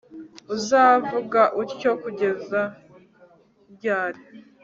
uzavuga 0.55 1.41
utyo 1.61 1.91
kugeza 2.01 2.61
ryari 3.73 4.21